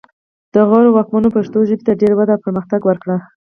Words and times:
د 0.53 0.55
غور 0.67 0.85
واکمنو 0.91 1.33
پښتو 1.35 1.57
ژبې 1.69 1.83
ته 1.87 1.93
ډېره 2.01 2.15
وده 2.17 2.33
او 2.35 2.43
پرمختګ 2.45 2.81
ورکړ 2.85 3.09